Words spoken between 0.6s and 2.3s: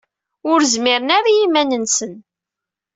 zmiren ara i yiman-nsen.